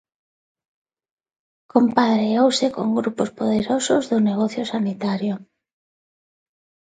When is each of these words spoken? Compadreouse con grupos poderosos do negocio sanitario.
Compadreouse 1.73 2.67
con 2.75 2.87
grupos 2.99 3.29
poderosos 3.39 4.03
do 4.11 4.17
negocio 4.29 4.63
sanitario. 4.73 5.35